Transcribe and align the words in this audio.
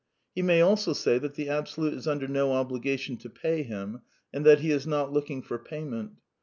He 0.33 0.41
may 0.41 0.61
also 0.61 0.93
say 0.93 1.19
that 1.19 1.35
the 1.35 1.47
Absolute 1.47 1.93
is 1.93 2.07
under 2.07 2.27
no 2.27 2.53
obligation 2.53 3.17
to 3.17 3.29
pay 3.29 3.61
him, 3.61 4.01
and 4.33 4.43
that 4.47 4.61
he 4.61 4.71
is 4.71 4.87
not 4.87 5.13
looking 5.13 5.43
for 5.43 5.59
payment. 5.59 6.13